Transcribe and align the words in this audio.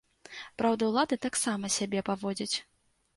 Праўда, 0.61 0.87
улады 0.91 1.17
так 1.25 1.37
сама 1.41 1.69
сябе 1.75 1.99
паводзяць. 2.09 2.57